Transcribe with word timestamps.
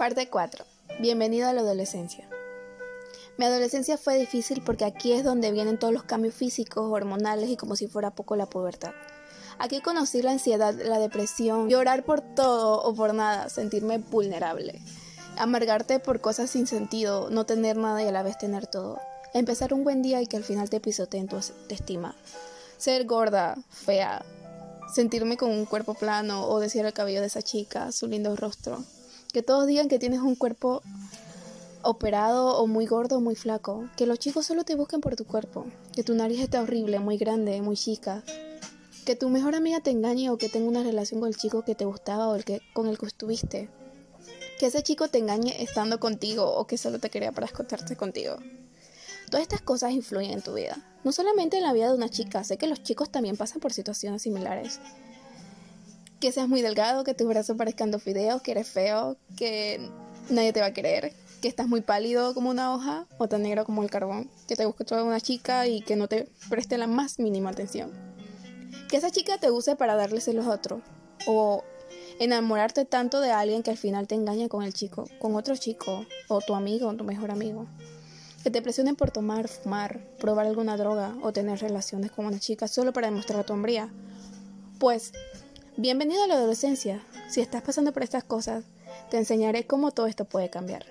Parte 0.00 0.30
4. 0.30 0.64
Bienvenido 1.00 1.46
a 1.46 1.52
la 1.52 1.60
adolescencia. 1.60 2.26
Mi 3.36 3.44
adolescencia 3.44 3.98
fue 3.98 4.16
difícil 4.16 4.62
porque 4.64 4.86
aquí 4.86 5.12
es 5.12 5.24
donde 5.24 5.52
vienen 5.52 5.78
todos 5.78 5.92
los 5.92 6.04
cambios 6.04 6.34
físicos, 6.34 6.90
hormonales 6.90 7.50
y 7.50 7.58
como 7.58 7.76
si 7.76 7.86
fuera 7.86 8.10
poco 8.10 8.34
la 8.34 8.46
pubertad. 8.46 8.92
Aquí 9.58 9.82
conocí 9.82 10.22
la 10.22 10.30
ansiedad, 10.30 10.72
la 10.72 10.98
depresión, 10.98 11.68
llorar 11.68 12.02
por 12.02 12.22
todo 12.22 12.80
o 12.80 12.94
por 12.94 13.12
nada, 13.12 13.50
sentirme 13.50 13.98
vulnerable, 13.98 14.80
amargarte 15.36 15.98
por 16.00 16.22
cosas 16.22 16.48
sin 16.48 16.66
sentido, 16.66 17.28
no 17.28 17.44
tener 17.44 17.76
nada 17.76 18.02
y 18.02 18.06
a 18.08 18.12
la 18.12 18.22
vez 18.22 18.38
tener 18.38 18.66
todo. 18.66 18.98
Empezar 19.34 19.74
un 19.74 19.84
buen 19.84 20.00
día 20.00 20.22
y 20.22 20.26
que 20.26 20.38
al 20.38 20.44
final 20.44 20.70
te 20.70 20.80
pisoteen 20.80 21.28
tu 21.28 21.36
estima. 21.68 22.16
Ser 22.78 23.04
gorda, 23.04 23.58
fea, 23.68 24.24
sentirme 24.94 25.36
con 25.36 25.50
un 25.50 25.66
cuerpo 25.66 25.92
plano 25.92 26.46
o 26.48 26.58
decir 26.58 26.86
el 26.86 26.94
cabello 26.94 27.20
de 27.20 27.26
esa 27.26 27.42
chica, 27.42 27.92
su 27.92 28.06
lindo 28.06 28.34
rostro. 28.34 28.82
Que 29.32 29.42
todos 29.42 29.66
digan 29.66 29.88
que 29.88 29.98
tienes 29.98 30.20
un 30.20 30.34
cuerpo 30.34 30.82
operado 31.82 32.58
o 32.58 32.66
muy 32.66 32.86
gordo 32.86 33.18
o 33.18 33.20
muy 33.20 33.36
flaco. 33.36 33.88
Que 33.96 34.06
los 34.06 34.18
chicos 34.18 34.46
solo 34.46 34.64
te 34.64 34.74
busquen 34.74 35.00
por 35.00 35.14
tu 35.14 35.24
cuerpo. 35.24 35.66
Que 35.94 36.02
tu 36.02 36.14
nariz 36.14 36.40
está 36.40 36.60
horrible, 36.62 36.98
muy 36.98 37.16
grande, 37.16 37.62
muy 37.62 37.76
chica. 37.76 38.24
Que 39.04 39.14
tu 39.14 39.28
mejor 39.28 39.54
amiga 39.54 39.80
te 39.80 39.90
engañe 39.90 40.30
o 40.30 40.36
que 40.36 40.48
tenga 40.48 40.68
una 40.68 40.82
relación 40.82 41.20
con 41.20 41.28
el 41.28 41.36
chico 41.36 41.62
que 41.64 41.74
te 41.74 41.84
gustaba 41.84 42.28
o 42.28 42.34
el 42.34 42.44
que, 42.44 42.60
con 42.72 42.88
el 42.88 42.98
que 42.98 43.06
estuviste. 43.06 43.70
Que 44.58 44.66
ese 44.66 44.82
chico 44.82 45.08
te 45.08 45.18
engañe 45.18 45.62
estando 45.62 46.00
contigo 46.00 46.44
o 46.44 46.66
que 46.66 46.76
solo 46.76 46.98
te 46.98 47.08
quería 47.08 47.32
para 47.32 47.46
escucharte 47.46 47.96
contigo. 47.96 48.36
Todas 49.30 49.42
estas 49.42 49.62
cosas 49.62 49.92
influyen 49.92 50.32
en 50.32 50.42
tu 50.42 50.54
vida. 50.54 50.76
No 51.04 51.12
solamente 51.12 51.56
en 51.56 51.62
la 51.62 51.72
vida 51.72 51.88
de 51.88 51.94
una 51.94 52.08
chica, 52.08 52.42
sé 52.42 52.58
que 52.58 52.66
los 52.66 52.82
chicos 52.82 53.10
también 53.10 53.36
pasan 53.36 53.60
por 53.60 53.72
situaciones 53.72 54.22
similares. 54.22 54.80
Que 56.20 56.32
seas 56.32 56.48
muy 56.48 56.62
delgado, 56.62 57.02
que 57.02 57.14
tus 57.14 57.26
brazos 57.26 57.56
parezcan 57.56 57.90
dos 57.90 58.02
fideos, 58.02 58.42
que 58.42 58.52
eres 58.52 58.68
feo, 58.68 59.16
que 59.36 59.90
nadie 60.28 60.52
te 60.52 60.60
va 60.60 60.66
a 60.66 60.74
querer, 60.74 61.14
que 61.40 61.48
estás 61.48 61.66
muy 61.66 61.80
pálido 61.80 62.34
como 62.34 62.50
una 62.50 62.74
hoja 62.74 63.06
o 63.18 63.28
tan 63.28 63.42
negro 63.42 63.64
como 63.64 63.82
el 63.82 63.90
carbón, 63.90 64.30
que 64.46 64.56
te 64.56 64.66
busque 64.66 64.84
toda 64.84 65.02
una 65.02 65.20
chica 65.20 65.66
y 65.66 65.80
que 65.80 65.96
no 65.96 66.08
te 66.08 66.28
preste 66.48 66.78
la 66.78 66.86
más 66.86 67.18
mínima 67.18 67.50
atención. 67.50 67.90
Que 68.88 68.98
esa 68.98 69.10
chica 69.10 69.38
te 69.38 69.50
use 69.50 69.76
para 69.76 69.94
darle 69.94 70.20
celos 70.20 70.46
a 70.46 70.50
otro 70.50 70.82
o 71.26 71.64
enamorarte 72.18 72.84
tanto 72.84 73.20
de 73.20 73.32
alguien 73.32 73.62
que 73.62 73.70
al 73.70 73.78
final 73.78 74.06
te 74.06 74.14
engaña 74.14 74.48
con 74.48 74.62
el 74.62 74.74
chico, 74.74 75.08
con 75.18 75.34
otro 75.36 75.56
chico 75.56 76.04
o 76.28 76.40
tu 76.40 76.54
amigo 76.54 76.88
o 76.88 76.94
tu 76.94 77.04
mejor 77.04 77.30
amigo. 77.30 77.66
Que 78.42 78.50
te 78.50 78.62
presionen 78.62 78.96
por 78.96 79.10
tomar, 79.10 79.48
fumar, 79.48 80.00
probar 80.18 80.46
alguna 80.46 80.76
droga 80.76 81.14
o 81.22 81.32
tener 81.32 81.60
relaciones 81.60 82.10
con 82.10 82.26
una 82.26 82.38
chica 82.38 82.68
solo 82.68 82.92
para 82.92 83.08
demostrar 83.08 83.44
tu 83.44 83.52
hombría. 83.52 83.90
Pues, 84.78 85.12
bienvenido 85.80 86.22
a 86.22 86.26
la 86.26 86.34
adolescencia. 86.34 87.00
Si 87.30 87.40
estás 87.40 87.62
pasando 87.62 87.92
por 87.92 88.02
estas 88.02 88.22
cosas, 88.22 88.64
te 89.10 89.16
enseñaré 89.16 89.66
cómo 89.66 89.92
todo 89.92 90.08
esto 90.08 90.26
puede 90.26 90.50
cambiar. 90.50 90.84